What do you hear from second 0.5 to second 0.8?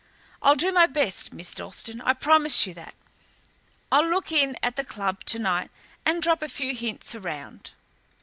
do